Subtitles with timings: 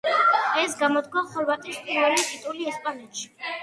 [0.61, 3.35] ეს გამოდგა ხორვატის პირველი ტიტული ესპანეთში.